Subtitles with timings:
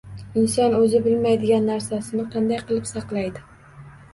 [0.43, 3.45] Inson o‘zi bilmaydigan narsasini qanday qilib saqlaydi?